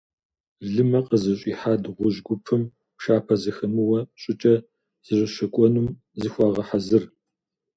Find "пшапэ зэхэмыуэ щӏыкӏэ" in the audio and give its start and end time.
2.95-4.55